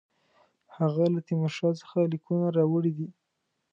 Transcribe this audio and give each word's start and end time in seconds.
هغه 0.77 1.03
له 1.13 1.19
تیمورشاه 1.27 1.73
څخه 1.81 1.97
لیکونه 2.13 2.45
راوړي 2.57 2.91
دي. 2.97 3.07